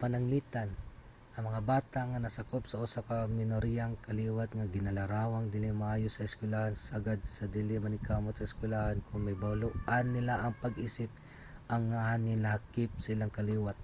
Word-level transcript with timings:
pananglitan 0.00 0.70
ang 1.34 1.44
mga 1.48 1.60
bata 1.72 2.00
nga 2.08 2.22
nasakop 2.24 2.62
sa 2.68 2.80
usa 2.84 3.00
ka 3.08 3.16
minoriyang 3.38 3.94
kaliwat 4.06 4.50
nga 4.54 4.72
ginalarawang 4.74 5.46
dili 5.54 5.68
maayo 5.82 6.06
sa 6.10 6.24
eskwelahan 6.28 6.74
sagad 6.88 7.20
nga 7.34 7.46
dili 7.56 7.74
maningkamot 7.84 8.34
sa 8.36 8.46
eskwelahan 8.48 8.98
kon 9.06 9.18
mahibaloan 9.24 10.06
nila 10.14 10.34
ang 10.38 10.54
pag-isip 10.62 11.10
nga 11.90 12.00
nahilakip 12.16 12.90
sa 13.02 13.12
ilang 13.14 13.32
kaliwat 13.38 13.78